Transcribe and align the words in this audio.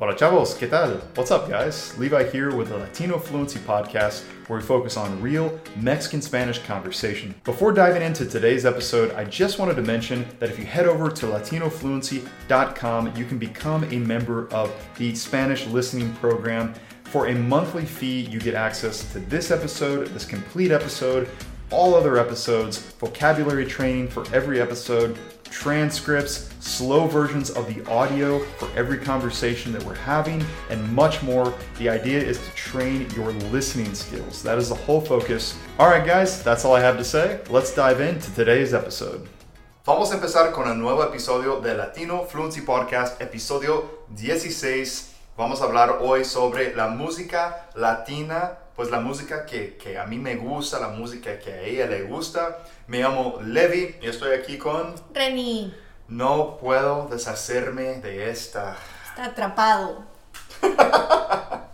Hola 0.00 0.14
chavos, 0.14 0.56
¿qué 0.56 0.68
tal? 0.68 1.02
What's 1.16 1.32
up 1.32 1.48
guys? 1.48 1.98
Levi 1.98 2.30
here 2.30 2.54
with 2.54 2.68
the 2.68 2.76
Latino 2.76 3.18
Fluency 3.18 3.58
Podcast 3.58 4.22
where 4.46 4.60
we 4.60 4.64
focus 4.64 4.96
on 4.96 5.20
real 5.20 5.58
Mexican 5.74 6.22
Spanish 6.22 6.60
conversation. 6.60 7.34
Before 7.42 7.72
diving 7.72 8.02
into 8.02 8.24
today's 8.24 8.64
episode, 8.64 9.12
I 9.14 9.24
just 9.24 9.58
wanted 9.58 9.74
to 9.74 9.82
mention 9.82 10.24
that 10.38 10.50
if 10.50 10.56
you 10.56 10.64
head 10.64 10.86
over 10.86 11.10
to 11.10 11.26
latinofluency.com, 11.26 13.16
you 13.16 13.24
can 13.24 13.38
become 13.38 13.82
a 13.92 13.98
member 13.98 14.46
of 14.52 14.72
the 14.98 15.16
Spanish 15.16 15.66
listening 15.66 16.14
program. 16.14 16.74
For 17.02 17.26
a 17.26 17.34
monthly 17.34 17.84
fee, 17.84 18.20
you 18.20 18.38
get 18.38 18.54
access 18.54 19.12
to 19.12 19.18
this 19.18 19.50
episode, 19.50 20.06
this 20.14 20.24
complete 20.24 20.70
episode, 20.70 21.28
all 21.72 21.96
other 21.96 22.18
episodes, 22.18 22.78
vocabulary 22.78 23.66
training 23.66 24.06
for 24.06 24.24
every 24.32 24.60
episode, 24.60 25.18
transcripts, 25.50 26.50
slow 26.60 27.06
versions 27.06 27.50
of 27.50 27.66
the 27.72 27.84
audio 27.90 28.38
for 28.58 28.68
every 28.76 28.98
conversation 28.98 29.72
that 29.72 29.82
we're 29.82 29.94
having, 29.94 30.44
and 30.70 30.80
much 30.92 31.22
more. 31.22 31.52
The 31.78 31.88
idea 31.88 32.20
is 32.20 32.38
to 32.38 32.50
train 32.54 33.08
your 33.16 33.32
listening 33.50 33.94
skills. 33.94 34.42
That 34.42 34.58
is 34.58 34.68
the 34.68 34.74
whole 34.74 35.00
focus. 35.00 35.58
All 35.78 35.88
right, 35.88 36.04
guys, 36.04 36.42
that's 36.42 36.64
all 36.64 36.74
I 36.74 36.80
have 36.80 36.98
to 36.98 37.04
say. 37.04 37.40
Let's 37.50 37.74
dive 37.74 38.00
into 38.00 38.34
today's 38.34 38.74
episode. 38.74 39.28
Vamos 39.84 40.12
a 40.12 40.16
empezar 40.16 40.52
con 40.52 40.68
un 40.68 40.78
nuevo 40.78 41.02
episodio 41.02 41.60
de 41.60 41.74
Latino 41.74 42.24
Fluency 42.24 42.60
Podcast, 42.60 43.20
episodio 43.22 43.88
16. 44.14 45.14
Vamos 45.38 45.62
a 45.62 45.64
hablar 45.64 46.00
hoy 46.02 46.24
sobre 46.24 46.74
la 46.74 46.88
música 46.88 47.68
latina 47.74 48.58
pues 48.78 48.92
la 48.92 49.00
música 49.00 49.44
que, 49.44 49.76
que, 49.76 49.98
a 49.98 50.06
mí 50.06 50.18
me 50.18 50.36
gusta, 50.36 50.78
la 50.78 50.90
música 50.90 51.40
que 51.40 51.52
a 51.52 51.62
ella 51.62 51.86
le 51.88 52.04
gusta. 52.04 52.58
Me 52.86 53.00
llamo 53.00 53.40
Levi 53.44 53.96
y 54.00 54.06
estoy 54.06 54.36
aquí 54.36 54.56
con... 54.56 54.94
Reni. 55.12 55.74
No 56.06 56.58
puedo 56.58 57.08
deshacerme 57.08 57.94
de 57.94 58.30
esta... 58.30 58.76
Está 59.08 59.24
atrapado. 59.24 60.04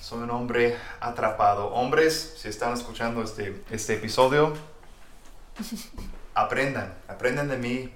Soy 0.00 0.20
un 0.20 0.30
hombre 0.30 0.76
atrapado. 1.00 1.66
Hombres, 1.72 2.36
si 2.38 2.46
están 2.46 2.74
escuchando 2.74 3.20
este, 3.20 3.64
este 3.68 3.94
episodio, 3.94 4.54
aprendan, 6.34 6.94
aprendan 7.08 7.48
de 7.48 7.56
mí. 7.56 7.92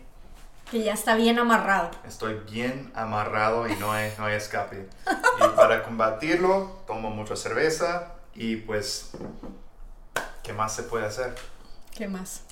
Que 0.73 0.83
ya 0.83 0.95
está 0.95 1.17
bien 1.17 1.39
amarrado. 1.39 1.91
Estoy 2.09 2.41
bien 2.51 2.91
amarrado 2.95 3.69
y 3.69 3.77
no 3.77 3.93
hay, 3.93 4.11
no 4.17 4.25
hay 4.25 4.37
escape. 4.37 4.89
Y 5.07 5.49
para 5.55 5.83
combatirlo, 5.83 6.81
tomo 6.87 7.11
mucha 7.11 7.37
cerveza 7.37 8.15
y 8.35 8.57
pues, 8.57 9.11
¿qué 10.43 10.55
más 10.55 10.75
se 10.75 10.85
puede 10.85 11.05
hacer? 11.05 11.35
¿Qué 11.95 12.09
más? 12.09 12.45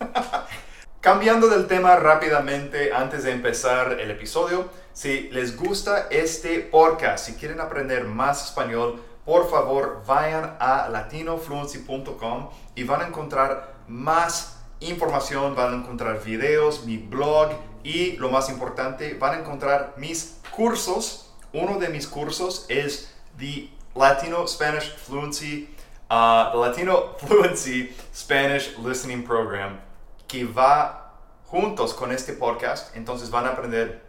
Cambiando 1.00 1.46
del 1.46 1.68
tema 1.68 1.94
rápidamente 1.94 2.92
antes 2.92 3.22
de 3.22 3.30
empezar 3.30 4.00
el 4.00 4.10
episodio, 4.10 4.68
si 4.92 5.30
les 5.30 5.56
gusta 5.56 6.08
este 6.10 6.58
podcast, 6.58 7.24
si 7.24 7.34
quieren 7.34 7.60
aprender 7.60 8.04
más 8.04 8.46
español, 8.46 9.00
por 9.24 9.48
favor 9.48 10.02
vayan 10.08 10.56
a 10.58 10.88
latinofluency.com 10.88 12.50
y 12.74 12.82
van 12.82 13.02
a 13.02 13.06
encontrar 13.06 13.74
más 13.86 14.59
información, 14.80 15.54
van 15.54 15.74
a 15.74 15.76
encontrar 15.76 16.22
videos, 16.24 16.84
mi 16.84 16.96
blog 16.96 17.52
y 17.82 18.12
lo 18.16 18.30
más 18.30 18.48
importante, 18.48 19.14
van 19.14 19.34
a 19.34 19.38
encontrar 19.40 19.94
mis 19.96 20.38
cursos. 20.54 21.32
Uno 21.52 21.78
de 21.78 21.88
mis 21.88 22.06
cursos 22.06 22.66
es 22.68 23.14
The 23.38 23.70
Latino 23.94 24.46
Spanish 24.46 24.94
Fluency, 24.96 25.68
uh, 26.10 26.50
the 26.52 26.58
Latino 26.58 27.16
Fluency 27.18 27.94
Spanish 28.14 28.76
Listening 28.78 29.24
Program, 29.24 29.80
que 30.26 30.44
va 30.44 31.14
juntos 31.46 31.94
con 31.94 32.12
este 32.12 32.32
podcast. 32.32 32.96
Entonces 32.96 33.30
van 33.30 33.46
a 33.46 33.50
aprender 33.50 34.02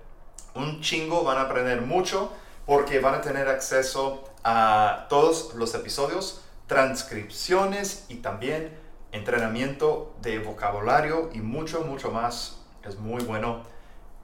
un 0.53 0.81
chingo, 0.81 1.23
van 1.23 1.37
a 1.37 1.41
aprender 1.41 1.81
mucho, 1.81 2.31
porque 2.65 2.99
van 2.99 3.15
a 3.15 3.21
tener 3.21 3.47
acceso 3.47 4.23
a 4.43 5.07
todos 5.09 5.53
los 5.55 5.73
episodios, 5.75 6.41
transcripciones 6.67 8.05
y 8.09 8.15
también 8.15 8.80
entrenamiento 9.11 10.15
de 10.21 10.39
vocabulario 10.39 11.29
y 11.33 11.39
mucho, 11.39 11.81
mucho 11.81 12.11
más. 12.11 12.61
Es 12.83 12.97
muy 12.97 13.23
bueno. 13.23 13.63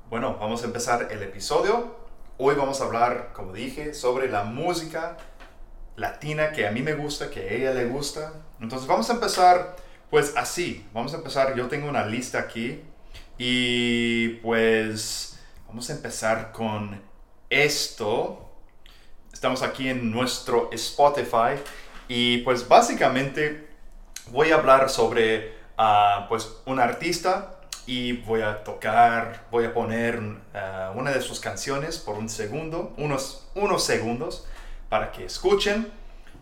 Bueno, 0.10 0.38
vamos 0.40 0.64
a 0.64 0.66
empezar 0.66 1.10
el 1.12 1.22
episodio. 1.24 1.96
Hoy 2.38 2.56
vamos 2.56 2.82
a 2.82 2.86
hablar, 2.86 3.32
como 3.34 3.54
dije, 3.54 3.94
sobre 3.94 4.30
la 4.30 4.44
música 4.44 5.18
latina 5.96 6.52
que 6.52 6.68
a 6.68 6.72
mí 6.72 6.82
me 6.82 6.94
gusta, 6.94 7.30
que 7.30 7.42
a 7.42 7.52
ella 7.52 7.74
le 7.74 7.86
gusta. 7.86 8.34
Entonces 8.62 8.88
vamos 8.88 9.10
a 9.10 9.14
empezar 9.14 9.76
pues 10.10 10.34
así. 10.38 10.86
Vamos 10.94 11.14
a 11.14 11.18
empezar, 11.18 11.56
yo 11.56 11.68
tengo 11.68 11.90
una 11.90 12.06
lista 12.06 12.40
aquí 12.40 12.82
y 13.38 14.30
pues 14.42 15.40
vamos 15.68 15.90
a 15.90 15.94
empezar 15.94 16.52
con 16.52 17.02
esto. 17.50 18.50
Estamos 19.34 19.62
aquí 19.62 19.90
en 19.90 20.10
nuestro 20.10 20.70
Spotify 20.72 21.62
y 22.08 22.40
pues 22.40 22.68
básicamente 22.68 23.67
voy 24.32 24.52
a 24.52 24.56
hablar 24.56 24.90
sobre 24.90 25.56
uh, 25.78 26.28
pues 26.28 26.50
un 26.66 26.80
artista 26.80 27.56
y 27.86 28.14
voy 28.14 28.42
a 28.42 28.64
tocar, 28.64 29.46
voy 29.52 29.66
a 29.66 29.74
poner 29.74 30.20
uh, 30.20 30.98
una 30.98 31.12
de 31.12 31.22
sus 31.22 31.40
canciones 31.40 31.98
por 31.98 32.16
un 32.16 32.30
segundo, 32.30 32.94
unos, 32.98 33.48
unos 33.56 33.84
segundos 33.84 34.46
para 34.90 35.12
que 35.12 35.26
escuchen 35.26 35.92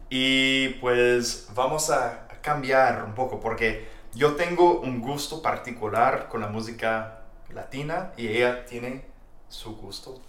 y 0.09 0.69
pues 0.81 1.49
vamos 1.53 1.89
a 1.89 2.27
cambiar 2.41 3.03
un 3.03 3.13
poco 3.13 3.39
porque 3.39 3.87
yo 4.13 4.35
tengo 4.35 4.79
un 4.79 5.01
gusto 5.01 5.41
particular 5.41 6.27
con 6.29 6.41
la 6.41 6.47
música 6.47 7.21
latina 7.53 8.11
y 8.17 8.27
ella 8.27 8.65
tiene 8.65 9.03
su 9.49 9.75
gusto 9.75 10.21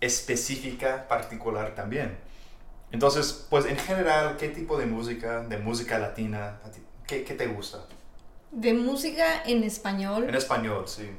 específica 0.00 1.06
particular 1.08 1.74
también. 1.74 2.18
Entonces, 2.96 3.44
pues 3.50 3.66
en 3.66 3.76
general, 3.76 4.38
¿qué 4.38 4.48
tipo 4.48 4.78
de 4.78 4.86
música, 4.86 5.42
de 5.42 5.58
música 5.58 5.98
latina, 5.98 6.58
qué, 7.06 7.24
qué 7.24 7.34
te 7.34 7.46
gusta? 7.46 7.84
De 8.50 8.72
música 8.72 9.42
en 9.44 9.64
español. 9.64 10.24
En 10.26 10.34
español, 10.34 10.88
sí. 10.88 11.10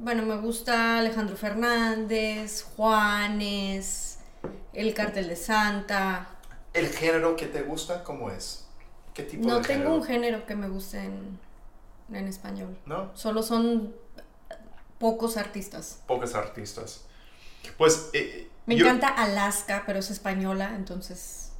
Bueno, 0.00 0.22
me 0.22 0.38
gusta 0.38 1.00
Alejandro 1.00 1.36
Fernández, 1.36 2.62
Juanes, 2.74 4.20
El 4.72 4.94
Cartel 4.94 5.28
de 5.28 5.36
Santa. 5.36 6.26
¿El 6.72 6.88
género 6.88 7.36
que 7.36 7.48
te 7.48 7.60
gusta 7.60 8.02
cómo 8.02 8.30
es? 8.30 8.64
¿Qué 9.12 9.24
tipo 9.24 9.46
no 9.46 9.56
de 9.56 9.60
tengo 9.60 9.80
género? 9.80 9.94
un 9.96 10.04
género 10.04 10.46
que 10.46 10.54
me 10.54 10.68
guste 10.70 11.00
en, 11.00 11.38
en 12.14 12.28
español. 12.28 12.78
¿No? 12.86 13.14
Solo 13.14 13.42
son 13.42 13.94
pocos 14.98 15.36
artistas. 15.36 16.00
Pocos 16.06 16.34
artistas. 16.34 17.04
Pues... 17.76 18.08
eh, 18.14 18.48
Me 18.66 18.76
yo- 18.76 18.86
encanta 18.86 19.08
Alaska, 19.08 19.82
pero 19.86 19.98
es 19.98 20.10
española, 20.10 20.72
entonces... 20.76 21.52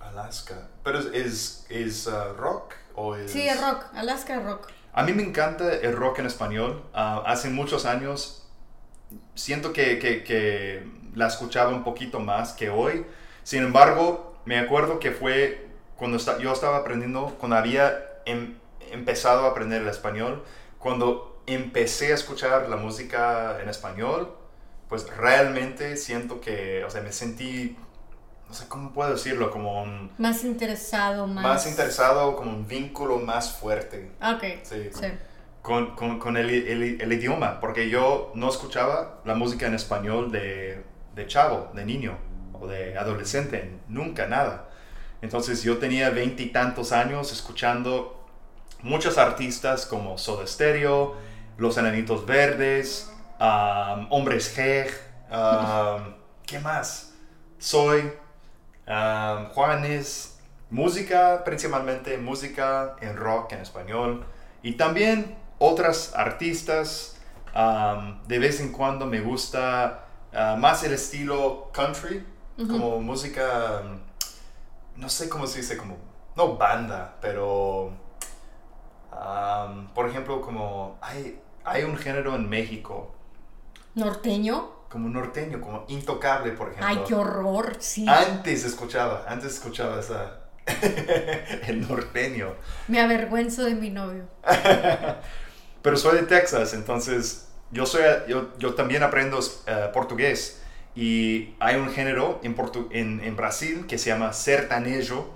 Alaska. 0.00 0.68
¿Pero 0.82 0.98
es, 0.98 1.06
es, 1.14 1.66
es, 1.68 2.06
uh, 2.06 2.34
rock 2.36 2.74
o 2.94 3.14
es...? 3.16 3.30
Sí, 3.30 3.46
es 3.48 3.60
rock. 3.60 3.84
Alaska 3.94 4.36
es 4.36 4.44
rock. 4.44 4.68
A 4.92 5.02
mí 5.04 5.12
me 5.12 5.22
encanta 5.22 5.72
el 5.72 5.94
rock 5.96 6.18
en 6.18 6.26
español. 6.26 6.84
Ah, 6.92 7.22
hace 7.26 7.48
muchos 7.48 7.86
años 7.86 8.48
siento 9.34 9.72
que, 9.72 9.98
que- 9.98 10.24
que 10.24 10.84
la 11.14 11.26
escuchaba 11.28 11.70
un 11.70 11.84
poquito 11.84 12.20
más 12.20 12.52
que 12.52 12.70
hoy. 12.70 13.06
Sin 13.44 13.62
embargo, 13.62 14.36
me 14.44 14.58
acuerdo 14.58 14.98
que 14.98 15.12
fue 15.12 15.68
cuando 15.96 16.18
yo 16.38 16.52
estaba 16.52 16.78
aprendiendo, 16.78 17.36
cuando 17.38 17.56
había 17.56 17.98
em- 18.26 18.58
empezado 18.90 19.46
a 19.46 19.50
aprender 19.50 19.82
el 19.82 19.88
español, 19.88 20.44
cuando 20.78 21.42
empecé 21.46 22.12
a 22.12 22.14
escuchar 22.14 22.68
la 22.68 22.76
música 22.76 23.58
en 23.60 23.68
español, 23.68 24.34
pues 24.90 25.06
realmente 25.16 25.96
siento 25.96 26.40
que, 26.42 26.84
o 26.84 26.90
sea, 26.90 27.00
me 27.00 27.12
sentí, 27.12 27.76
no 28.48 28.52
sé 28.54 28.68
cómo 28.68 28.92
puedo 28.92 29.12
decirlo, 29.12 29.50
como 29.50 29.82
un... 29.82 30.10
Más 30.18 30.44
interesado, 30.44 31.26
más... 31.26 31.42
Más 31.42 31.66
interesado, 31.66 32.36
como 32.36 32.50
un 32.50 32.66
vínculo 32.68 33.16
más 33.18 33.52
fuerte. 33.52 34.10
Ok. 34.20 34.42
Sí. 34.64 34.90
Sí. 34.92 35.06
con, 35.62 35.94
con, 35.94 36.18
con 36.18 36.36
el, 36.36 36.50
el- 36.50 37.00
el 37.00 37.12
idioma, 37.12 37.60
porque 37.60 37.88
yo 37.88 38.32
no 38.34 38.48
escuchaba 38.50 39.20
la 39.24 39.34
música 39.34 39.66
en 39.66 39.74
español 39.74 40.32
de, 40.32 40.82
de 41.14 41.26
chavo, 41.26 41.70
de 41.74 41.84
niño 41.86 42.18
o 42.52 42.66
de 42.66 42.98
adolescente, 42.98 43.78
nunca 43.88 44.26
nada. 44.26 44.68
Entonces 45.22 45.62
yo 45.62 45.78
tenía 45.78 46.10
veintitantos 46.10 46.92
años 46.92 47.30
escuchando 47.32 48.26
muchos 48.82 49.18
artistas 49.18 49.86
como 49.86 50.16
Soda 50.18 50.46
Stereo, 50.46 51.14
Los 51.58 51.76
Enanitos 51.76 52.24
Verdes, 52.26 53.12
um, 53.40 54.06
Hombres 54.10 54.54
G, 54.56 54.86
um, 55.30 56.14
¿qué 56.46 56.60
más? 56.60 57.14
Soy, 57.58 58.12
um, 58.86 59.46
Juanes, 59.46 60.38
música, 60.68 61.42
principalmente 61.44 62.18
música 62.18 62.96
en 63.00 63.16
rock 63.16 63.52
en 63.52 63.60
español. 63.60 64.26
Y 64.62 64.72
también 64.72 65.36
otras 65.58 66.14
artistas. 66.14 67.16
de 68.28 68.38
vez 68.38 68.60
en 68.60 68.70
cuando 68.70 69.06
me 69.06 69.20
gusta 69.20 70.04
uh, 70.32 70.56
más 70.56 70.84
el 70.84 70.92
estilo 70.92 71.70
country, 71.72 72.24
como 72.68 73.00
música, 73.00 73.82
no 74.96 75.08
sé 75.08 75.30
cómo 75.30 75.46
se 75.46 75.60
dice, 75.60 75.78
como, 75.78 75.96
no 76.36 76.56
banda, 76.58 77.16
pero, 77.22 77.86
um, 79.10 79.88
por 79.94 80.08
ejemplo, 80.08 80.42
como 80.42 80.98
hay, 81.00 81.40
hay 81.64 81.84
un 81.84 81.96
género 81.96 82.34
en 82.34 82.48
México 82.48 83.14
¿Norteño? 84.00 84.80
como 84.90 85.08
norteño, 85.08 85.60
como 85.60 85.84
intocable, 85.86 86.50
por 86.50 86.68
ejemplo. 86.70 86.88
Ay, 86.88 86.98
qué 87.06 87.14
horror, 87.14 87.76
sí. 87.78 88.04
Antes 88.08 88.64
escuchaba, 88.64 89.24
antes 89.28 89.54
escuchaba 89.54 90.00
esa... 90.00 90.40
el 91.68 91.86
norteño. 91.88 92.54
Me 92.88 93.00
avergüenzo 93.00 93.64
de 93.64 93.76
mi 93.76 93.90
novio. 93.90 94.24
Pero 95.82 95.96
soy 95.96 96.16
de 96.16 96.22
Texas, 96.24 96.74
entonces 96.74 97.48
yo, 97.70 97.86
soy, 97.86 98.02
yo, 98.28 98.50
yo 98.58 98.74
también 98.74 99.02
aprendo 99.04 99.38
eh, 99.66 99.90
portugués. 99.92 100.60
Y 100.96 101.54
hay 101.60 101.76
un 101.76 101.88
género 101.90 102.40
en, 102.42 102.56
portu- 102.56 102.88
en, 102.90 103.20
en 103.22 103.36
Brasil 103.36 103.86
que 103.86 103.96
se 103.96 104.10
llama 104.10 104.32
sertanejo. 104.32 105.32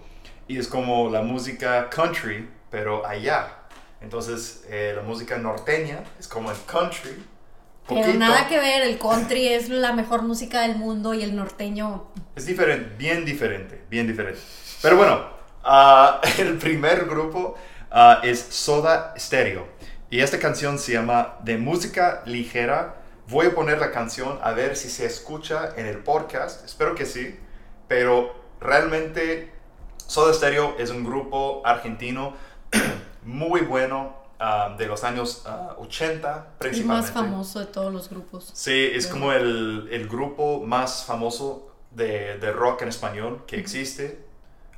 Y 0.49 0.59
es 0.59 0.67
como 0.67 1.09
la 1.11 1.23
música 1.23 1.89
country, 1.91 2.51
pero 2.71 3.07
allá. 3.07 3.61
Entonces 4.01 4.65
eh, 4.69 4.93
la 4.97 5.03
música 5.03 5.39
norteña 5.39 6.03
es 6.19 6.27
como 6.27 6.51
el 6.51 6.57
country. 6.67 7.25
Pero 7.89 8.15
nada 8.15 8.49
que 8.49 8.59
ver, 8.59 8.83
el 8.83 8.99
country 8.99 9.49
es 9.49 9.69
la 9.69 9.93
mejor 9.93 10.23
música 10.23 10.63
del 10.63 10.77
mundo 10.77 11.13
y 11.13 11.23
el 11.23 11.37
norteño. 11.37 12.07
Es 12.35 12.47
diferente, 12.47 12.95
bien 12.97 13.25
diferente, 13.25 13.85
bien 13.91 14.07
diferente. 14.07 14.41
Pero 14.81 14.97
bueno, 14.97 15.21
ah, 15.63 16.21
el 16.39 16.57
primer 16.57 17.05
grupo 17.05 17.55
ah, 17.91 18.21
es 18.23 18.41
Soda 18.41 19.15
Stereo. 19.19 19.69
Y 20.11 20.21
esta 20.21 20.39
canción 20.39 20.79
se 20.79 20.93
llama 20.93 21.37
De 21.43 21.59
Música 21.59 22.23
Ligera. 22.25 22.97
Voy 23.29 23.47
a 23.47 23.55
poner 23.55 23.79
la 23.79 23.91
canción 23.91 24.39
a 24.43 24.53
ver 24.53 24.77
si 24.77 24.89
se 24.89 25.05
escucha 25.05 25.75
en 25.77 25.87
el 25.87 25.99
podcast. 25.99 26.65
Espero 26.65 26.95
que 26.95 27.05
sí. 27.05 27.39
Pero 27.89 28.35
realmente 28.61 29.53
Soda 30.07 30.33
Stereo 30.33 30.77
es 30.79 30.91
un 30.91 31.05
grupo 31.05 31.63
argentino 31.67 32.35
muy 33.25 33.61
bueno 33.61 34.24
ah, 34.45 34.75
de 34.77 34.87
los 34.87 35.03
años 35.05 35.43
ah, 35.47 35.75
80 35.79 36.37
El 36.37 36.59
principalmente. 36.59 37.03
más 37.03 37.11
famoso 37.13 37.61
de 37.61 37.67
todos 37.67 37.93
los 37.93 38.09
grupos. 38.11 38.51
Sí, 38.53 38.91
es 38.93 39.07
como 39.07 39.33
el, 39.33 39.89
el 39.91 40.09
grupo 40.09 40.61
más 40.65 41.05
famoso 41.05 41.75
de, 41.91 42.39
de 42.39 42.53
rock 42.53 42.83
en 42.83 42.89
español 42.89 43.45
que 43.47 43.57
existe. 43.59 44.25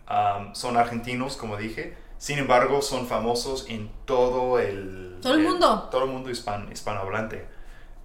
Um, 0.09 0.55
son 0.55 0.77
argentinos, 0.77 1.37
como 1.37 1.57
dije. 1.57 1.97
Sin 2.19 2.39
embargo, 2.39 2.81
son 2.81 3.07
famosos 3.07 3.67
en 3.69 3.91
todo 4.05 4.59
el... 4.59 5.19
Todo 5.21 5.35
el 5.35 5.41
mundo. 5.41 5.89
Todo 5.91 6.05
el 6.05 6.11
mundo 6.11 6.31
hispan, 6.31 6.71
hispanohablante. 6.73 7.47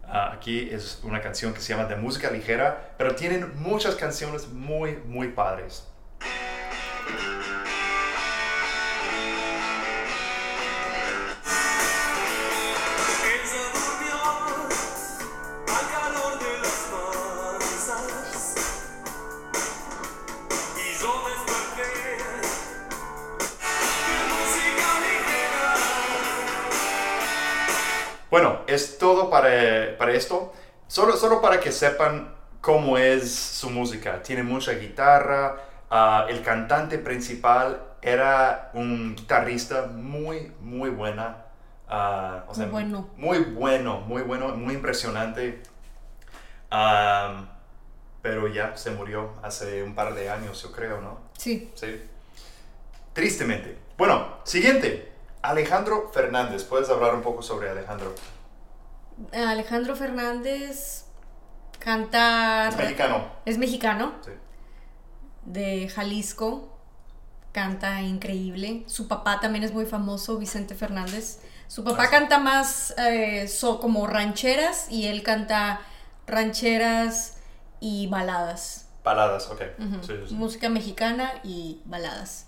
Ah, 0.03 0.31
aquí 0.33 0.67
es 0.71 0.99
una 1.03 1.21
canción 1.21 1.53
que 1.53 1.61
se 1.61 1.73
llama 1.73 1.87
De 1.87 1.95
Música 1.95 2.29
Ligera, 2.31 2.93
pero 2.97 3.15
tienen 3.15 3.53
muchas 3.61 3.95
canciones 3.95 4.49
muy, 4.49 4.97
muy 5.05 5.29
padres. 5.29 5.87
Todo 29.11 29.29
para, 29.29 29.97
para 29.97 30.13
esto. 30.13 30.53
Solo, 30.87 31.17
solo 31.17 31.41
para 31.41 31.59
que 31.59 31.71
sepan 31.71 32.33
cómo 32.61 32.97
es 32.97 33.33
su 33.33 33.69
música. 33.69 34.21
Tiene 34.23 34.43
mucha 34.43 34.73
guitarra. 34.73 35.57
ah, 35.89 36.25
el 36.29 36.41
cantante 36.41 36.97
principal 36.97 37.81
era 38.01 38.71
un 38.73 39.15
guitarrista 39.15 39.87
muy, 39.87 40.51
muy 40.61 40.89
buena. 40.89 41.45
ah, 41.89 42.45
o 42.47 42.55
Muy 42.55 42.65
bueno. 42.67 43.09
Muy 43.17 43.39
bueno, 43.39 43.99
muy 44.01 44.21
bueno, 44.21 44.49
muy 44.55 44.73
impresionante. 44.75 45.61
Am, 46.69 47.49
pero 48.21 48.47
ya 48.47 48.77
se 48.77 48.91
murió 48.91 49.31
hace 49.43 49.83
un 49.83 49.93
par 49.93 50.13
de 50.13 50.29
años, 50.29 50.61
yo 50.63 50.71
creo, 50.71 51.01
¿no? 51.01 51.19
Sí. 51.37 51.69
Sí. 51.75 52.01
Tristemente. 53.13 53.77
Bueno, 53.97 54.37
siguiente. 54.45 55.11
Alejandro 55.41 56.09
Fernández. 56.13 56.63
¿Puedes 56.63 56.89
hablar 56.89 57.13
un 57.15 57.21
poco 57.21 57.41
sobre 57.41 57.69
Alejandro? 57.69 58.13
Alejandro 59.33 59.95
Fernández 59.95 61.05
canta. 61.79 62.69
Es 62.69 62.77
mexicano. 62.77 63.25
Es 63.45 63.57
mexicano, 63.57 64.13
Sí. 64.23 64.31
de 65.45 65.89
Jalisco. 65.89 66.67
Canta 67.51 68.01
increíble. 68.01 68.83
Su 68.87 69.07
papá 69.09 69.41
también 69.41 69.63
es 69.65 69.73
muy 69.73 69.85
famoso, 69.85 70.37
Vicente 70.37 70.73
Fernández. 70.73 71.41
Su 71.67 71.83
papá 71.83 72.09
canta 72.09 72.37
más 72.39 72.93
eh, 72.97 73.47
so- 73.49 73.79
como 73.81 74.07
rancheras 74.07 74.89
y 74.89 75.07
él 75.07 75.21
canta 75.21 75.81
rancheras 76.27 77.37
y 77.81 78.07
baladas. 78.07 78.87
Baladas, 79.03 79.47
ok. 79.49 79.61
Sí, 80.01 80.13
sí. 80.27 80.33
Música 80.33 80.69
mexicana 80.69 81.31
y 81.43 81.81
baladas. 81.85 82.47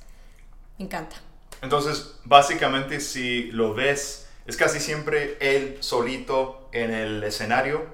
Me 0.77 0.85
encanta. 0.85 1.15
Entonces, 1.61 2.15
básicamente, 2.23 2.99
si 2.99 3.51
lo 3.51 3.73
ves, 3.73 4.22
es 4.45 4.57
casi 4.57 4.79
siempre 4.79 5.37
él 5.39 5.77
solito 5.79 6.67
en 6.71 6.91
el 6.93 7.23
escenario, 7.23 7.85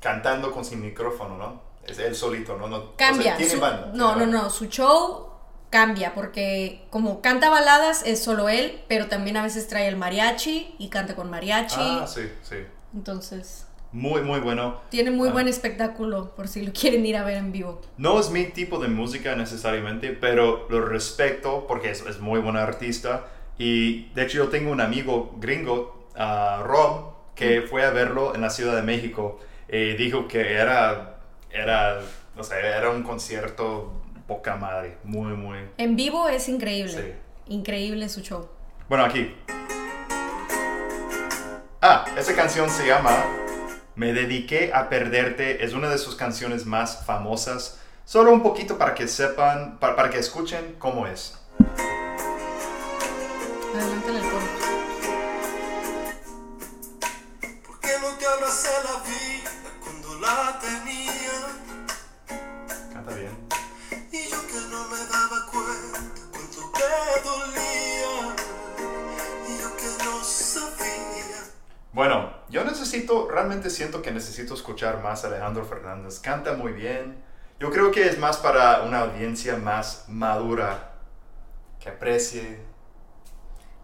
cantando 0.00 0.50
con 0.52 0.64
sin 0.64 0.80
micrófono, 0.82 1.36
¿no? 1.36 1.62
Es 1.86 1.98
él 1.98 2.14
solito, 2.14 2.56
¿no? 2.56 2.68
no 2.68 2.76
o 2.76 2.80
sea, 2.96 3.08
Cambia. 3.08 3.36
tiene 3.36 3.52
su- 3.52 3.60
banda, 3.60 3.86
no, 3.86 3.92
tiene 3.92 3.98
no, 4.02 4.08
banda. 4.18 4.26
no. 4.44 4.50
Su 4.50 4.66
show 4.66 5.28
cambia 5.70 6.14
porque 6.14 6.84
como 6.90 7.20
canta 7.22 7.48
baladas 7.50 8.02
es 8.04 8.22
solo 8.22 8.48
él, 8.48 8.80
pero 8.88 9.06
también 9.06 9.36
a 9.36 9.42
veces 9.42 9.68
trae 9.68 9.88
el 9.88 9.96
mariachi 9.96 10.74
y 10.78 10.88
canta 10.88 11.14
con 11.16 11.30
mariachi. 11.30 11.76
Ah, 11.78 12.06
sí, 12.06 12.30
sí. 12.42 12.56
Entonces, 12.94 13.66
Muy, 13.92 14.20
muy 14.22 14.40
bueno. 14.40 14.80
tiene 14.90 15.10
muy 15.10 15.28
Ah. 15.28 15.32
buen 15.32 15.48
espectáculo 15.48 16.34
por 16.36 16.48
si 16.48 16.62
lo 16.62 16.72
quieren 16.72 17.04
ir 17.06 17.16
a 17.16 17.24
ver 17.24 17.36
en 17.38 17.50
vivo. 17.52 17.80
No 17.96 18.18
es 18.20 18.30
mi 18.30 18.44
tipo 18.46 18.78
de 18.78 18.88
música 18.88 19.34
necesariamente, 19.36 20.10
pero 20.12 20.66
lo 20.70 20.84
respeto 20.84 21.66
porque 21.66 21.90
es, 21.90 22.02
es 22.06 22.18
muy 22.20 22.40
buen 22.40 22.56
artista. 22.56 23.26
Y 23.60 24.08
de 24.14 24.22
hecho 24.22 24.38
yo 24.38 24.48
tengo 24.48 24.70
un 24.70 24.80
amigo 24.80 25.36
gringo, 25.38 26.08
ah, 26.16 26.62
Rob, 26.64 27.12
que 27.34 27.60
fue 27.60 27.84
a 27.84 27.90
verlo 27.90 28.34
en 28.34 28.40
la 28.40 28.48
Ciudad 28.48 28.74
de 28.74 28.80
México 28.80 29.38
y 29.68 29.92
dijo 29.96 30.26
que 30.26 30.54
era, 30.54 31.18
era, 31.50 32.00
o 32.38 32.42
sea, 32.42 32.58
era 32.58 32.88
un 32.88 33.02
concierto 33.02 33.92
poca 34.26 34.56
madre, 34.56 34.96
muy, 35.04 35.34
muy... 35.34 35.58
En 35.76 35.94
vivo 35.94 36.26
es 36.26 36.48
increíble. 36.48 36.92
Sí. 36.92 37.52
Increíble 37.52 38.08
su 38.08 38.22
show. 38.22 38.48
Bueno, 38.88 39.04
aquí. 39.04 39.36
Ah, 41.82 42.06
esa 42.16 42.34
canción 42.34 42.70
se 42.70 42.86
llama 42.86 43.10
Me 43.94 44.14
dediqué 44.14 44.70
a 44.72 44.88
perderte. 44.88 45.62
Es 45.62 45.74
una 45.74 45.90
de 45.90 45.98
sus 45.98 46.16
canciones 46.16 46.64
más 46.64 47.04
famosas. 47.04 47.78
Solo 48.06 48.32
un 48.32 48.42
poquito 48.42 48.78
para 48.78 48.94
que 48.94 49.06
sepan, 49.06 49.78
para, 49.78 49.96
para 49.96 50.08
que 50.08 50.18
escuchen 50.18 50.76
cómo 50.78 51.06
es. 51.06 51.36
Adelante 53.80 54.10
el 54.10 54.20
coro. 54.20 54.46
¿Por 57.66 57.80
qué 57.80 57.92
no 58.02 58.08
te 58.18 58.26
abracé 58.26 58.68
la 58.84 59.00
vida 59.08 59.50
cuando 59.82 60.20
la 60.20 60.58
tenía? 60.60 61.38
Canta 62.92 63.14
bien. 63.14 63.38
Y 64.12 64.28
yo 64.28 64.46
que 64.46 64.60
no 64.70 64.86
me 64.86 64.98
daba 64.98 65.46
cuenta 65.50 65.98
cuánto 66.30 66.70
te 66.72 67.22
dolía. 67.24 68.36
Y 69.48 69.58
yo 69.62 69.74
que 69.74 70.04
no 70.04 70.24
sabía. 70.24 71.40
Bueno, 71.94 72.34
yo 72.50 72.64
necesito, 72.64 73.30
realmente 73.30 73.70
siento 73.70 74.02
que 74.02 74.10
necesito 74.10 74.52
escuchar 74.52 75.02
más 75.02 75.24
a 75.24 75.28
Alejandro 75.28 75.64
Fernández. 75.64 76.20
Canta 76.20 76.52
muy 76.52 76.72
bien. 76.72 77.24
Yo 77.58 77.70
creo 77.70 77.90
que 77.90 78.06
es 78.08 78.18
más 78.18 78.36
para 78.36 78.82
una 78.82 79.00
audiencia 79.00 79.56
más 79.56 80.04
madura, 80.08 80.92
que 81.78 81.88
aprecie. 81.88 82.68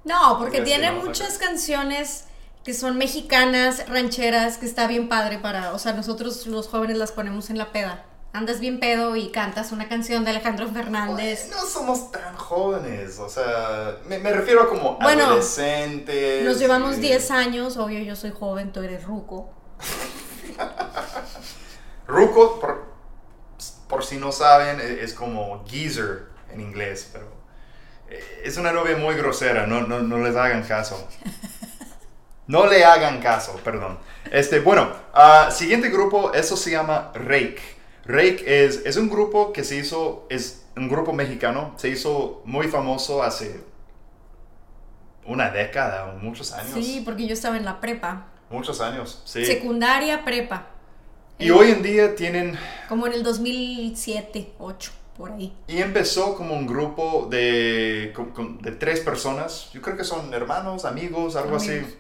No, 0.07 0.39
porque 0.39 0.63
tiene 0.63 0.93
muchas 0.93 1.37
canciones 1.37 2.25
que 2.65 2.73
son 2.75 2.97
mexicanas, 2.97 3.87
rancheras, 3.89 4.57
que 4.59 4.67
está 4.67 4.87
bien 4.87 5.09
padre 5.09 5.39
para, 5.39 5.73
o 5.75 5.79
sea, 5.79 5.93
nosotros 5.93 6.47
los 6.47 6.69
jóvenes 6.69 6.97
las 6.97 7.13
ponemos 7.13 7.51
en 7.51 7.59
la 7.59 7.73
peda. 7.73 8.05
Andas 8.33 8.61
bien 8.61 8.81
pedo 8.81 9.17
y 9.17 9.31
cantas 9.31 9.73
una 9.73 9.89
canción 9.89 10.25
de 10.25 10.31
Alejandro 10.31 10.69
Fernández. 10.69 11.49
No 11.51 11.65
somos 11.67 12.11
tan 12.13 12.37
jóvenes, 12.37 13.19
o 13.19 13.29
sea, 13.29 13.97
me, 14.07 14.19
me 14.19 14.33
refiero 14.33 14.63
a 14.63 14.69
como 14.69 14.97
Bueno, 14.99 15.25
adolescentes. 15.27 16.45
Nos 16.45 16.59
llevamos 16.59 16.99
y- 16.99 17.01
10 17.01 17.31
años, 17.31 17.77
obvio 17.77 18.01
yo 18.01 18.15
soy 18.17 18.31
joven, 18.33 18.73
tú 18.73 18.81
eres 18.81 19.05
ruco. 19.05 19.51
Ruco, 22.07 22.61
por, 22.61 22.85
por 23.89 24.05
si 24.05 24.17
no 24.17 24.33
saben, 24.33 24.81
e- 24.81 25.03
es 25.03 25.13
como 25.15 25.65
geezer 25.67 26.27
en 26.53 26.61
inglés, 26.61 27.11
pero 27.13 27.27
es 28.43 28.57
una 28.57 28.73
novia 28.73 28.97
muy 28.97 29.15
grosera, 29.15 29.67
no, 29.67 29.83
no, 29.83 30.01
no 30.01 30.19
les 30.19 30.37
hagan 30.37 30.63
caso. 30.63 31.09
No 32.49 32.67
le 32.67 32.85
hagan 32.85 33.21
caso, 33.21 33.59
perdón. 33.65 33.99
Este, 34.31 34.61
bueno, 34.61 34.93
ah, 35.13 35.51
siguiente 35.51 35.89
grupo, 35.91 36.33
eso 36.33 36.57
se 36.57 36.71
llama 36.71 37.11
Rake. 37.15 37.61
Rake 38.05 38.65
es, 38.65 38.83
es 38.85 38.97
un 38.97 39.09
grupo 39.09 39.53
que 39.53 39.65
se 39.65 39.77
hizo, 39.77 40.27
es 40.31 40.65
un 40.77 40.89
grupo 40.89 41.13
mexicano, 41.13 41.75
se 41.77 41.89
hizo 41.89 42.43
muy 42.45 42.69
famoso 42.69 43.23
hace 43.23 43.61
una 45.25 45.51
década 45.51 46.07
o 46.07 46.19
muchos 46.19 46.53
años. 46.53 46.73
Sí, 46.73 47.03
porque 47.05 47.27
yo 47.27 47.33
estaba 47.33 47.57
en 47.57 47.65
la 47.65 47.81
prepa. 47.81 48.27
Muchos 48.49 48.81
años, 48.81 49.23
sí. 49.25 49.45
Secundaria, 49.45 50.25
prepa. 50.25 50.69
Y 51.39 51.51
hoy 51.51 51.71
en 51.71 51.83
día 51.83 52.15
tienen 52.15 52.57
Como 52.89 53.07
en 53.07 53.13
el 53.13 53.23
2007, 53.23 54.53
8, 54.59 54.93
por 55.16 55.32
ahí. 55.32 55.56
Y 55.66 55.80
empezó 55.80 56.35
como 56.37 56.54
un 56.54 56.66
grupo 56.66 57.26
de, 57.30 58.12
de 58.61 58.73
tres 58.73 59.00
personas, 59.00 59.70
yo 59.73 59.80
creo 59.82 59.96
que 59.96 60.04
son 60.04 60.32
hermanos, 60.35 60.85
amigos, 60.85 61.37
algo 61.37 61.56
Amigos. 61.56 61.68
así. 61.87 61.99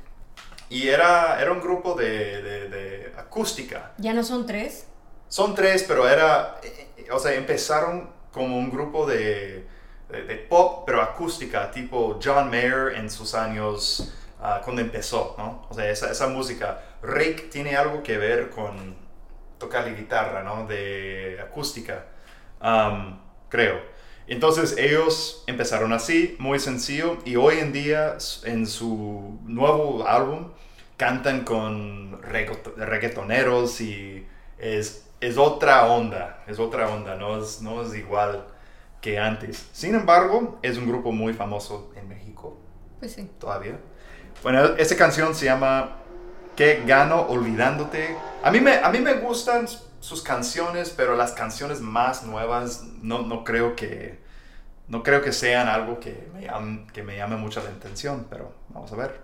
Y 0.68 0.88
era, 0.88 1.40
era 1.40 1.52
un 1.52 1.60
grupo 1.60 1.94
de, 1.94 2.42
de- 2.42 2.68
de 2.68 3.12
acústica. 3.16 3.92
¿Ya 3.98 4.12
no 4.12 4.24
son 4.24 4.46
tres? 4.46 4.86
Son 5.28 5.54
tres, 5.54 5.84
pero 5.86 6.08
era, 6.08 6.56
eh, 6.62 6.88
eh, 6.98 7.06
o 7.12 7.18
sea, 7.18 7.34
empezaron 7.34 8.10
como 8.32 8.58
un 8.58 8.70
grupo 8.70 9.06
de, 9.06 9.66
de- 10.10 10.36
pop, 10.48 10.82
pero 10.86 11.00
acústica, 11.02 11.70
tipo 11.70 12.18
John 12.22 12.50
Mayer 12.50 12.94
en 12.96 13.10
sus 13.10 13.34
años, 13.34 14.12
ah, 14.40 14.60
cuando 14.64 14.82
empezó, 14.82 15.34
¿no? 15.38 15.66
O 15.70 15.74
sea, 15.74 15.88
esa, 15.90 16.10
esa 16.10 16.26
música. 16.28 16.82
Rake 17.02 17.48
tiene 17.52 17.76
algo 17.76 18.02
que 18.02 18.18
ver 18.18 18.50
con 18.50 18.96
tocar 19.58 19.84
la 19.84 19.90
guitarra, 19.92 20.42
¿no? 20.42 20.66
De 20.66 21.38
acústica, 21.40 22.06
am, 22.60 23.20
creo. 23.48 23.80
Entonces 24.26 24.76
ellos 24.76 25.44
empezaron 25.46 25.92
así, 25.92 26.36
muy 26.38 26.58
sencillo, 26.58 27.18
y 27.24 27.36
hoy 27.36 27.58
en 27.58 27.72
día 27.72 28.16
en 28.44 28.66
su 28.66 29.38
nuevo 29.44 30.06
álbum 30.08 30.50
cantan 30.96 31.44
con 31.44 32.20
reggaeto- 32.22 32.74
reggaetoneros 32.76 33.80
y 33.80 34.26
es, 34.58 35.08
es 35.20 35.38
otra 35.38 35.86
onda, 35.86 36.42
es 36.48 36.58
otra 36.58 36.88
onda, 36.88 37.14
no 37.16 37.38
es, 37.40 37.62
no 37.62 37.82
es 37.82 37.94
igual 37.94 38.46
que 39.00 39.18
antes. 39.18 39.68
Sin 39.72 39.94
embargo, 39.94 40.58
es 40.62 40.76
un 40.78 40.88
grupo 40.88 41.12
muy 41.12 41.32
famoso 41.32 41.92
en 41.96 42.08
México 42.08 42.56
Pues 42.98 43.12
sí. 43.12 43.30
todavía. 43.38 43.78
Bueno, 44.42 44.64
esta 44.76 44.96
canción 44.96 45.34
se 45.34 45.44
llama 45.46 45.98
¿Qué 46.56 46.82
gano 46.86 47.20
olvidándote? 47.22 48.16
A 48.42 48.50
mí 48.50 48.60
me, 48.60 48.76
a 48.76 48.88
mí 48.90 48.98
me 49.00 49.14
gustan 49.14 49.66
sus 50.06 50.22
canciones, 50.22 50.90
pero 50.96 51.16
las 51.16 51.32
canciones 51.32 51.80
más 51.80 52.22
nuevas 52.22 52.84
no, 53.02 53.22
no 53.22 53.42
creo 53.42 53.74
que 53.74 54.20
no 54.86 55.02
creo 55.02 55.20
que 55.20 55.32
sean 55.32 55.66
algo 55.66 55.98
que 55.98 56.28
me, 56.32 56.46
llam- 56.46 56.86
que 56.92 57.02
me 57.02 57.16
llame 57.16 57.34
mucho 57.36 57.60
la 57.60 57.70
atención, 57.70 58.24
pero 58.30 58.52
vamos 58.68 58.92
a 58.92 58.96
ver. 58.96 59.20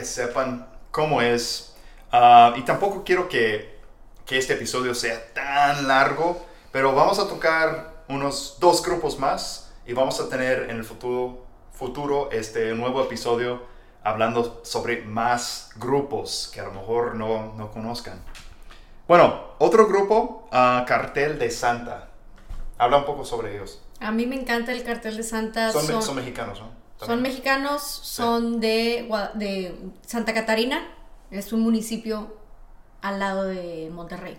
Que 0.00 0.04
sepan 0.04 0.66
cómo 0.90 1.20
es. 1.22 1.74
ah, 2.12 2.54
y 2.56 2.62
tampoco 2.62 3.04
quiero 3.04 3.28
que, 3.28 3.78
que 4.24 4.38
este 4.38 4.54
episodio 4.54 4.94
sea 4.94 5.32
tan 5.34 5.86
largo, 5.88 6.44
pero 6.72 6.94
vamos 6.94 7.18
a 7.18 7.28
tocar 7.28 8.04
unos 8.08 8.56
dos 8.60 8.82
grupos 8.84 9.18
más 9.18 9.72
y 9.86 9.92
vamos 9.92 10.20
a 10.20 10.28
tener 10.28 10.70
en 10.70 10.76
el 10.76 10.84
futuro, 10.84 11.44
futuro 11.72 12.30
este 12.30 12.74
nuevo 12.74 13.02
episodio 13.02 13.62
hablando 14.04 14.60
sobre 14.64 15.02
más 15.02 15.70
grupos 15.76 16.50
que 16.52 16.60
a 16.60 16.64
lo 16.64 16.72
mejor 16.72 17.14
no, 17.14 17.54
no 17.54 17.70
conozcan. 17.70 18.22
Bueno, 19.06 19.42
otro 19.58 19.86
grupo, 19.86 20.48
ah, 20.52 20.84
Cartel 20.86 21.38
de 21.38 21.50
Santa. 21.50 22.08
Habla 22.78 22.98
un 22.98 23.04
poco 23.04 23.24
sobre 23.24 23.54
ellos. 23.56 23.82
A 24.00 24.12
mí 24.12 24.26
me 24.26 24.36
encanta 24.36 24.70
el 24.70 24.84
cartel 24.84 25.16
de 25.16 25.24
Santa. 25.24 25.72
Son, 25.72 25.84
Son, 25.84 26.02
son 26.02 26.16
mexicanos, 26.16 26.60
¿no? 26.60 26.77
Son 27.00 27.22
mexicanos, 27.22 27.82
son 27.82 28.60
de, 28.60 29.08
de 29.34 29.78
Santa 30.06 30.34
Catarina. 30.34 30.86
Es 31.30 31.52
un 31.52 31.60
municipio 31.60 32.36
al 33.02 33.18
lado 33.18 33.44
de 33.44 33.90
Monterrey. 33.92 34.38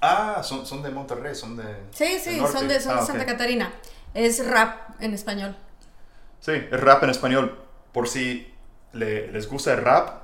Ah, 0.00 0.42
son, 0.42 0.66
son 0.66 0.82
de 0.82 0.90
Monterrey, 0.90 1.34
son 1.34 1.56
de... 1.56 1.64
Sí, 1.90 2.18
sí, 2.18 2.38
son 2.52 2.68
de, 2.68 2.80
son 2.80 2.96
de 2.96 3.02
Ah. 3.02 3.06
Santa 3.06 3.26
Catarina. 3.26 3.72
Es 4.14 4.46
rap 4.46 5.00
en 5.00 5.14
español. 5.14 5.56
Sí, 6.40 6.52
es 6.52 6.80
rap 6.80 7.02
en 7.04 7.10
español. 7.10 7.58
Por 7.92 8.08
si 8.08 8.52
le- 8.92 9.30
les 9.32 9.48
gusta 9.48 9.72
el 9.74 9.82
rap, 9.82 10.22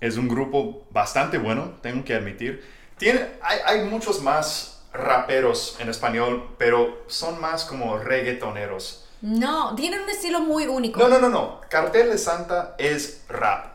es 0.00 0.16
un 0.16 0.28
grupo 0.28 0.86
bastante 0.90 1.38
bueno, 1.38 1.72
tengo 1.82 2.04
que 2.04 2.14
admitir. 2.14 2.64
Tiene, 2.98 3.26
hay, 3.42 3.58
hay 3.64 3.84
muchos 3.88 4.22
más 4.22 4.84
raperos 4.92 5.76
en 5.80 5.88
español, 5.88 6.54
pero 6.58 7.02
son 7.08 7.40
más 7.40 7.64
como 7.64 7.98
reggaetoneros. 7.98 9.07
No, 9.20 9.74
tienen 9.74 10.02
un 10.02 10.10
estilo 10.10 10.40
muy 10.40 10.66
único. 10.66 11.00
No, 11.00 11.08
no, 11.08 11.18
no, 11.18 11.28
no. 11.28 11.60
Cartel 11.68 12.10
de 12.10 12.18
Santa 12.18 12.74
es 12.78 13.24
rap. 13.28 13.66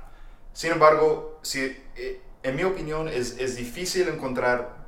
Sin 0.53 0.71
embargo, 0.71 1.39
si, 1.41 1.59
eh, 1.95 2.21
en 2.43 2.55
mi 2.55 2.63
opinión, 2.63 3.07
es, 3.07 3.37
es 3.39 3.55
difícil 3.55 4.07
encontrar 4.07 4.83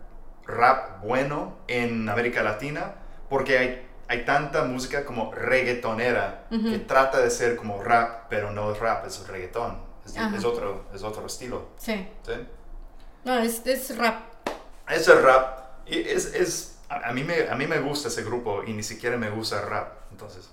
rap 0.45 1.01
bueno 1.03 1.57
en 1.67 2.07
América 2.07 2.43
Latina 2.43 2.95
porque 3.29 3.57
hay, 3.57 3.87
hay 4.07 4.25
tanta 4.25 4.63
música 4.63 5.05
como 5.05 5.33
reggaetonera 5.33 6.45
que 6.49 6.77
trata 6.79 7.19
de 7.19 7.31
ser 7.31 7.55
como 7.55 7.81
rap, 7.81 8.27
pero 8.29 8.51
no 8.51 8.71
es 8.71 8.79
rap, 8.79 9.05
es 9.05 9.27
reggaetón. 9.27 9.83
Es, 10.05 10.15
es 10.15 10.45
otro, 10.45 10.85
es 10.93 11.01
otro 11.03 11.25
estilo. 11.25 11.69
Sí. 11.77 12.07
¿sí? 12.23 12.33
No, 13.23 13.39
es, 13.39 13.65
es 13.65 13.97
rap. 13.97 14.21
Es 14.87 15.07
el 15.07 15.23
rap. 15.23 15.59
Y 15.87 15.99
es, 15.99 16.33
es, 16.33 16.74
a, 16.89 17.11
mí 17.11 17.23
me, 17.23 17.49
a 17.49 17.55
mí 17.55 17.67
me 17.67 17.79
gusta 17.79 18.07
ese 18.07 18.23
grupo 18.23 18.63
y 18.65 18.73
ni 18.73 18.83
siquiera 18.83 19.17
me 19.17 19.29
gusta 19.29 19.61
el 19.61 19.67
rap. 19.67 19.93
Entonces. 20.11 20.49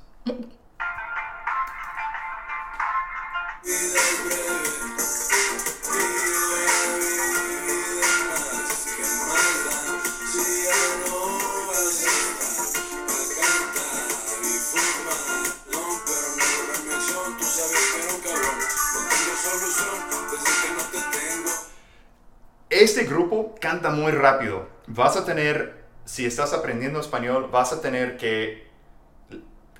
Este 22.83 23.05
grupo 23.05 23.55
canta 23.61 23.91
muy 23.91 24.11
rápido. 24.11 24.67
Vas 24.89 25.17
a 25.17 25.25
tener, 25.25 25.82
si 26.05 26.27
estás 26.27 26.53
aprendiendo 26.53 27.01
español, 27.01 27.49
vas 27.51 27.73
a 27.73 27.81
tener 27.81 28.17
que, 28.17 28.67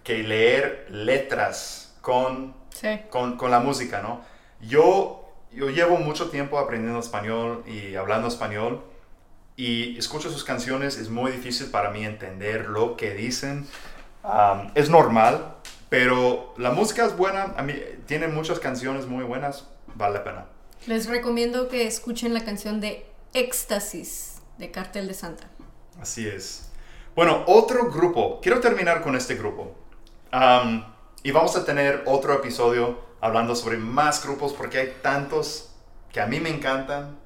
que 0.05 0.23
leer 0.23 0.87
letras 0.91 1.97
con, 2.01 2.55
Sí. 2.75 2.89
con, 3.11 3.37
con 3.37 3.51
la 3.51 3.61
música, 3.61 4.01
¿no? 4.01 4.21
Yo, 4.61 5.29
yo 5.53 5.69
llevo 5.71 5.97
mucho 5.99 6.31
tiempo 6.31 6.59
aprendiendo 6.59 6.99
español 7.01 7.65
y 7.67 7.95
hablando 7.97 8.29
español 8.29 8.83
y 9.57 9.99
escucho 9.99 10.31
sus 10.31 10.45
canciones, 10.45 10.97
es 10.97 11.11
muy 11.11 11.31
difícil 11.33 11.67
para 11.67 11.91
mí 11.91 12.05
entender 12.05 12.69
lo 12.69 12.97
que 12.97 13.15
dicen. 13.15 13.67
Es 14.75 14.89
normal, 14.89 15.57
pero 15.89 16.55
la 16.57 16.71
música 16.71 17.05
es 17.05 17.17
buena, 17.17 17.55
a 17.57 17.63
mí, 17.63 17.75
tiene 18.07 18.29
muchas 18.29 18.61
canciones 18.61 19.07
muy 19.07 19.25
buenas, 19.25 19.67
vale 19.95 20.15
la 20.15 20.25
pena. 20.25 20.47
Les 20.87 21.07
recomiendo 21.09 21.69
que 21.69 21.87
escuchen 21.87 22.33
la 22.33 22.45
canción 22.45 22.81
de 22.81 23.05
Éxtasis 23.35 24.41
de 24.59 24.71
Cartel 24.71 25.07
de 25.09 25.15
Santa. 25.15 25.49
Así 26.01 26.27
es. 26.27 26.71
Bueno, 27.15 27.45
otro 27.47 27.91
grupo. 27.91 28.41
Quiero 28.41 28.61
terminar 28.61 29.03
con 29.03 29.17
este 29.17 29.35
grupo. 29.35 29.75
Y 31.23 31.31
vamos 31.31 31.57
a 31.57 31.65
tener 31.65 32.03
otro 32.07 32.35
episodio 32.35 33.01
hablando 33.21 33.55
sobre 33.55 33.77
más 33.77 34.25
grupos 34.25 34.53
porque 34.53 34.79
hay 34.79 34.97
tantos 35.03 35.71
que 36.13 36.21
a 36.21 36.27
mí 36.27 36.41
me 36.41 36.51
encantan. 36.51 37.19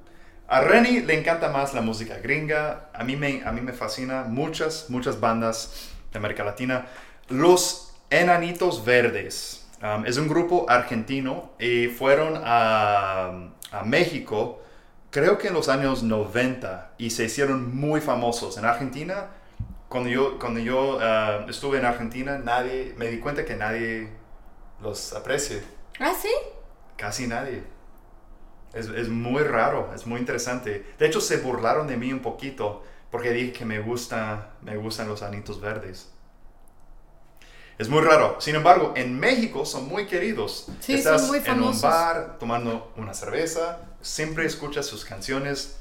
A 0.47 0.61
Renny 0.61 1.01
le 1.01 1.19
encanta 1.19 1.49
más 1.49 1.73
la 1.73 1.81
música 1.81 2.17
gringa. 2.17 2.89
A 2.93 3.03
mí 3.03 3.15
me, 3.15 3.43
a 3.43 3.51
mí 3.51 3.61
me 3.61 3.73
fascina 3.73 4.23
muchas, 4.23 4.89
muchas 4.89 5.19
bandas 5.19 5.89
de 6.11 6.19
América 6.19 6.43
Latina. 6.43 6.87
Los 7.29 7.95
Enanitos 8.09 8.85
Verdes. 8.85 9.67
Es 10.05 10.17
un 10.17 10.27
grupo 10.27 10.65
argentino 10.69 11.51
y 11.59 11.87
fueron 11.87 12.41
a, 12.43 13.51
a 13.71 13.83
México 13.83 14.61
creo 15.17 15.39
que 15.39 15.47
en 15.47 15.55
los 15.55 15.67
años 15.67 16.03
90 16.03 16.91
y 16.99 17.09
se 17.09 17.23
hicieron 17.23 17.75
muy 17.75 18.01
famosos 18.01 18.55
en 18.59 18.65
Argentina. 18.65 19.31
Cuando 19.89 20.11
yo, 20.11 20.37
cuando 20.37 20.59
yo 20.59 20.99
ah, 21.01 21.43
estuve 21.49 21.79
en 21.79 21.85
Argentina, 21.85 22.37
nadie, 22.37 22.93
me 22.97 23.07
di 23.07 23.17
cuenta 23.19 23.43
que 23.43 23.55
nadie 23.55 24.09
los 24.79 25.13
aprecia. 25.13 25.63
Ah, 25.99 26.13
sí. 26.21 26.29
Casi 26.97 27.25
nadie. 27.25 27.63
Es, 28.75 28.89
es 28.89 29.09
muy 29.09 29.41
raro, 29.41 29.91
es 29.95 30.05
muy 30.05 30.19
interesante. 30.19 30.85
De 30.99 31.07
hecho, 31.07 31.19
se 31.19 31.37
burlaron 31.37 31.87
de 31.87 31.97
mí 31.97 32.13
un 32.13 32.19
poquito 32.19 32.83
porque 33.09 33.31
dije 33.31 33.53
que 33.53 33.65
me, 33.65 33.79
gusta, 33.79 34.51
me 34.61 34.77
gustan 34.77 35.07
los 35.07 35.23
anitos 35.23 35.59
verdes. 35.59 36.11
Es 37.79 37.89
muy 37.89 38.01
raro. 38.01 38.37
Sin 38.39 38.55
embargo, 38.55 38.93
en 38.95 39.19
México 39.19 39.65
son 39.65 39.87
muy 39.87 40.05
queridos. 40.05 40.67
Sí, 40.79 40.93
Estás 40.95 41.21
son 41.21 41.29
muy 41.29 41.39
en 41.39 41.45
famosos. 41.45 41.83
un 41.83 41.89
bar 41.89 42.37
tomando 42.39 42.91
una 42.97 43.13
cerveza, 43.13 43.79
siempre 44.07 44.45
escuchas 44.45 44.85
sus 44.85 45.05
canciones. 45.05 45.77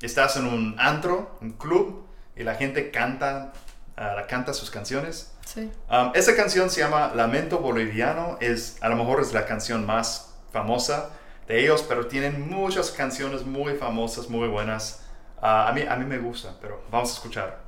Estás 0.00 0.36
en 0.36 0.46
un 0.46 0.76
antro, 0.78 1.38
un 1.40 1.52
club, 1.52 2.06
y 2.36 2.42
la 2.42 2.54
gente 2.54 2.90
canta, 2.90 3.52
la 3.96 4.26
canta 4.26 4.52
sus 4.52 4.70
canciones. 4.70 5.32
Sí. 5.44 5.70
Um, 5.88 6.10
esa 6.14 6.34
canción 6.34 6.70
se 6.70 6.80
llama 6.80 7.12
Lamento 7.14 7.58
Boliviano, 7.58 8.36
es, 8.40 8.78
a 8.82 8.88
lo 8.88 8.96
mejor 8.96 9.20
es 9.20 9.32
la 9.32 9.46
canción 9.46 9.86
más 9.86 10.34
famosa 10.52 11.10
de 11.46 11.60
ellos, 11.60 11.84
pero 11.88 12.08
tienen 12.08 12.50
muchas 12.50 12.90
canciones 12.90 13.46
muy 13.46 13.74
famosas, 13.74 14.28
muy 14.28 14.48
buenas. 14.48 15.02
Ah, 15.40 15.68
a, 15.68 15.72
mí, 15.72 15.82
a 15.88 15.94
mí 15.96 16.04
me 16.04 16.18
gusta, 16.18 16.56
pero 16.60 16.82
vamos 16.90 17.10
a 17.10 17.12
escuchar. 17.14 17.65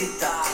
Gritar. 0.00 0.44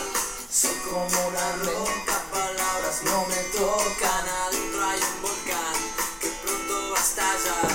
Soy 0.50 0.74
como 0.90 1.06
una 1.06 1.52
roca, 1.62 2.22
palabras 2.32 3.02
no 3.04 3.24
me 3.26 3.36
tocan. 3.56 4.24
Adentro 4.46 4.84
hay 4.84 5.00
un 5.00 5.22
volcán 5.22 5.76
que 6.20 6.28
pronto 6.42 6.90
va 6.92 6.98
a 6.98 7.02
estallar. 7.02 7.70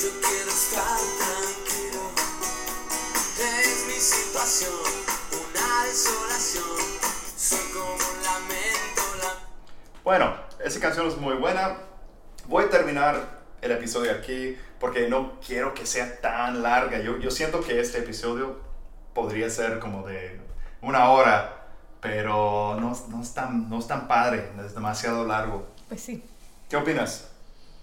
Yo 0.00 0.08
quiero 0.20 0.50
estar 0.50 0.98
tranquilo. 1.18 2.02
Es 3.62 3.86
mi 3.88 3.94
situación, 3.94 4.72
una 5.32 5.84
desolación. 5.84 6.78
Soy 7.36 7.58
como 7.74 7.92
un 7.92 8.22
lamento, 8.22 9.02
la- 9.22 9.48
Bueno, 10.02 10.34
esa 10.64 10.80
canción 10.80 11.08
es 11.08 11.16
muy 11.18 11.34
buena. 11.34 11.76
Voy 12.46 12.64
a 12.64 12.70
terminar 12.70 13.40
el 13.60 13.70
episodio 13.72 14.12
aquí 14.12 14.56
porque 14.78 15.08
no 15.10 15.38
quiero 15.46 15.74
que 15.74 15.84
sea 15.84 16.20
tan 16.22 16.62
larga. 16.62 17.00
Yo, 17.00 17.18
yo 17.18 17.30
siento 17.30 17.60
que 17.60 17.80
este 17.80 17.98
episodio 17.98 18.58
podría 19.12 19.50
ser 19.50 19.78
como 19.78 20.06
de 20.06 20.40
una 20.82 21.10
hora, 21.10 21.66
pero 22.00 22.76
no, 22.80 22.96
no, 23.08 23.22
es 23.22 23.34
tan, 23.34 23.68
no 23.68 23.78
es 23.78 23.86
tan 23.86 24.08
padre, 24.08 24.50
es 24.64 24.74
demasiado 24.74 25.26
largo. 25.26 25.66
Pues 25.88 26.00
sí. 26.00 26.22
¿Qué 26.68 26.76
opinas? 26.76 27.26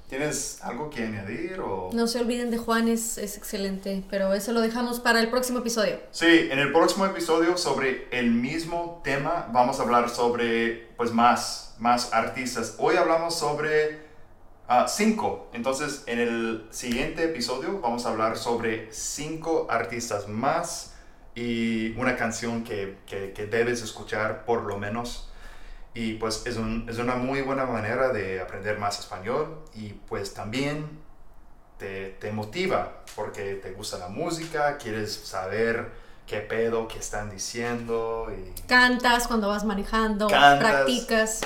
¿Tienes 0.10 0.60
algo 0.64 0.90
que 0.90 1.04
añadir? 1.04 1.60
O... 1.60 1.90
No 1.92 2.08
se 2.08 2.22
olviden 2.22 2.50
de 2.50 2.58
Juan, 2.58 2.88
es, 2.88 3.18
es 3.18 3.38
excelente, 3.38 4.04
pero 4.10 4.34
eso 4.34 4.54
lo 4.54 4.62
dejamos 4.62 5.02
para 5.02 5.20
el 5.20 5.30
próximo 5.30 5.60
episodio. 5.60 6.00
Sí, 6.12 6.48
en 6.50 6.60
el 6.60 6.72
próximo 6.72 7.06
episodio 7.06 7.58
sobre 7.58 8.08
el 8.18 8.32
mismo 8.32 9.02
tema 9.04 9.50
vamos 9.52 9.80
a 9.80 9.84
hablar 9.84 10.10
sobre 10.10 10.88
pues 10.96 11.12
más, 11.12 11.76
más 11.78 12.14
artistas. 12.14 12.76
Hoy 12.78 12.96
hablamos 12.96 13.36
sobre 13.36 14.00
ah, 14.70 14.88
cinco. 14.88 15.50
Entonces 15.52 16.04
en 16.06 16.20
el 16.20 16.68
siguiente 16.72 17.26
episodio 17.26 17.82
vamos 17.82 18.06
a 18.06 18.10
hablar 18.10 18.38
sobre 18.38 18.88
cinco 18.94 19.68
artistas 19.70 20.30
más 20.30 20.94
y 21.40 21.94
una 22.00 22.16
canción 22.16 22.64
que, 22.64 22.98
que- 23.06 23.32
que 23.32 23.46
debes 23.46 23.84
escuchar 23.84 24.44
por 24.46 24.64
lo 24.64 24.78
menos. 24.78 25.30
Y 25.94 26.14
pues 26.16 26.46
es, 26.48 26.58
un- 26.58 26.88
es 26.90 26.98
una 26.98 27.16
muy 27.16 27.42
buena 27.42 27.66
manera 27.66 28.10
de 28.10 28.42
aprender 28.42 28.80
más 28.80 29.00
español 29.00 29.60
y 29.76 29.90
pues 30.10 30.34
también 30.34 30.88
te, 31.78 32.10
te 32.20 32.32
motiva 32.32 33.04
porque 33.16 33.54
te 33.56 33.72
gusta 33.72 33.98
la 34.00 34.08
música, 34.08 34.78
quieres 34.78 35.14
saber 35.14 35.92
qué 36.26 36.40
pedo, 36.40 36.88
qué 36.88 36.98
están 37.00 37.30
diciendo 37.30 38.28
y 38.36 38.60
Cantas 38.68 39.28
cuando 39.28 39.48
vas 39.48 39.64
manejando, 39.64 40.28
Cantas. 40.28 40.60
practicas. 40.72 41.42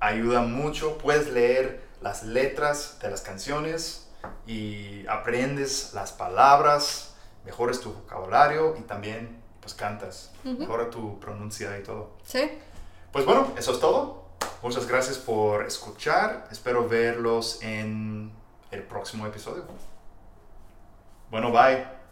ayuda 0.00 0.42
mucho. 0.42 0.96
Puedes 0.98 1.28
leer 1.32 1.82
las 2.00 2.22
letras 2.22 2.98
de 3.02 3.10
las 3.10 3.20
canciones 3.22 4.08
y 4.46 5.04
aprendes 5.08 5.90
las 5.94 6.12
palabras, 6.12 7.13
mejoras 7.44 7.80
tu 7.80 7.92
vocabulario 7.92 8.76
y 8.78 8.82
también 8.82 9.42
pues 9.60 9.74
cantas, 9.74 10.32
mejora 10.42 10.90
tu 10.90 11.18
pronuncia 11.20 11.78
y 11.78 11.82
todo. 11.82 12.10
¿Sí? 12.24 12.58
Pues 13.12 13.24
bueno, 13.24 13.52
eso 13.56 13.72
es 13.72 13.80
todo. 13.80 14.24
Muchas 14.62 14.86
gracias 14.86 15.18
por 15.18 15.64
escuchar. 15.64 16.48
Espero 16.50 16.88
verlos 16.88 17.62
en 17.62 18.32
el 18.70 18.82
próximo 18.82 19.26
episodio. 19.26 19.64
Bueno, 21.30 21.50
bye. 21.50 22.03